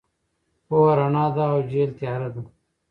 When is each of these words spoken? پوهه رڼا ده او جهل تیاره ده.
پوهه 0.67 0.93
رڼا 0.97 1.25
ده 1.35 1.43
او 1.51 1.57
جهل 1.69 1.91
تیاره 1.99 2.29
ده. 2.33 2.41